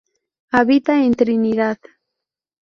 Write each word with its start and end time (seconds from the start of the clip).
Habita 0.51 1.03
en 1.05 1.13
Trinidad. 1.13 1.77